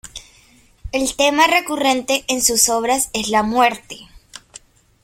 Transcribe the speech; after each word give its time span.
El 0.91 1.15
tema 1.15 1.45
recurrente 1.45 2.25
en 2.27 2.41
sus 2.41 2.69
obras 2.69 3.11
es 3.13 3.27
la 3.27 3.43
muerte. 3.43 4.07